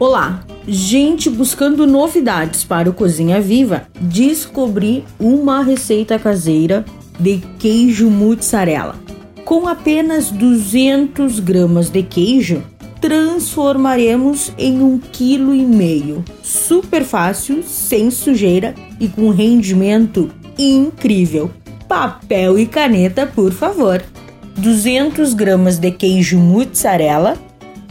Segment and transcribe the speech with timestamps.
[0.00, 6.86] Olá, gente buscando novidades para o Cozinha Viva, descobri uma receita caseira
[7.18, 8.94] de queijo mozzarella.
[9.44, 12.62] Com apenas 200 gramas de queijo,
[12.98, 16.24] transformaremos em um quilo e meio.
[16.42, 21.50] Super fácil, sem sujeira e com rendimento incrível.
[21.86, 24.02] Papel e caneta, por favor.
[24.56, 27.36] 200 gramas de queijo mozzarella,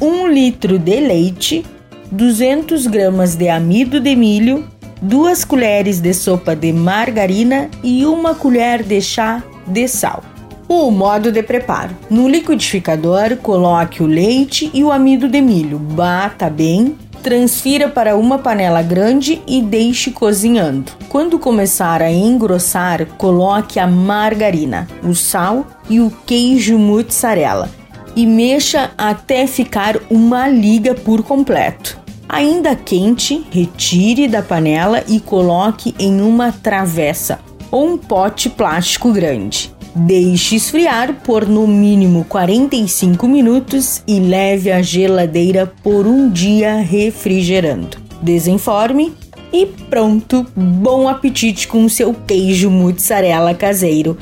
[0.01, 1.63] 1 litro de leite,
[2.11, 4.65] 200 gramas de amido de milho,
[5.01, 10.23] 2 colheres de sopa de margarina e 1 colher de chá de sal.
[10.67, 16.49] O modo de preparo: no liquidificador, coloque o leite e o amido de milho, bata
[16.49, 20.91] bem, transfira para uma panela grande e deixe cozinhando.
[21.09, 27.69] Quando começar a engrossar, coloque a margarina, o sal e o queijo mozzarella
[28.15, 31.98] e mexa até ficar uma liga por completo.
[32.29, 37.39] Ainda quente, retire da panela e coloque em uma travessa
[37.71, 39.73] ou um pote plástico grande.
[39.95, 47.97] Deixe esfriar por no mínimo 45 minutos e leve à geladeira por um dia refrigerando.
[48.21, 49.11] Desenforme
[49.51, 50.45] e pronto!
[50.55, 54.15] Bom apetite com seu queijo mozzarella caseiro.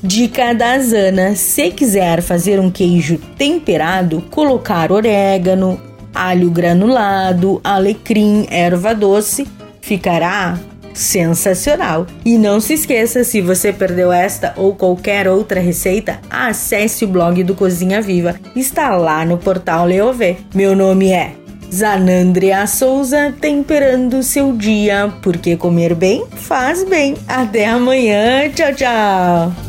[0.00, 5.87] Dica da Zana: se quiser fazer um queijo temperado, colocar orégano,
[6.18, 9.46] alho granulado, alecrim, erva doce,
[9.80, 10.58] ficará
[10.92, 12.06] sensacional.
[12.24, 17.42] E não se esqueça, se você perdeu esta ou qualquer outra receita, acesse o blog
[17.44, 18.34] do Cozinha Viva.
[18.56, 20.36] Está lá no portal Leovê.
[20.52, 21.34] Meu nome é
[21.72, 27.14] Zanandria Souza, temperando seu dia, porque comer bem faz bem.
[27.28, 29.67] Até amanhã, tchau, tchau!